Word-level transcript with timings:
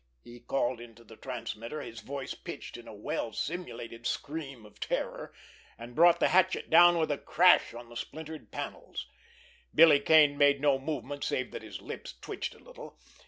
he 0.23 0.39
called 0.39 0.81
into 0.81 1.03
the 1.03 1.15
transmitter, 1.15 1.79
his 1.79 1.99
voice 1.99 2.33
pitched 2.33 2.75
in 2.75 2.87
a 2.87 2.91
well 2.91 3.31
simulated 3.31 4.07
scream 4.07 4.65
of 4.65 4.79
terror, 4.79 5.31
and 5.77 5.93
brought 5.93 6.19
the 6.19 6.29
hatchet 6.29 6.71
down 6.71 6.97
with 6.97 7.11
a 7.11 7.19
crash 7.19 7.71
on 7.75 7.87
the 7.87 7.95
splintered 7.95 8.51
panels. 8.51 9.05
Billy 9.75 9.99
Kane 9.99 10.39
made 10.39 10.59
no 10.59 10.79
movement 10.79 11.23
save 11.23 11.51
that 11.51 11.61
his 11.61 11.83
lips 11.83 12.15
twitched 12.19 12.55
a 12.55 12.57
little. 12.59 12.97